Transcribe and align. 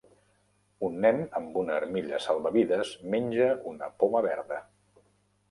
Un 0.87 0.95
nen 1.03 1.19
amb 1.39 1.59
una 1.63 1.75
armilla 1.81 2.21
salvavides 2.29 2.95
menja 3.17 3.51
una 3.75 3.93
poma 4.01 4.25
verda 4.31 4.61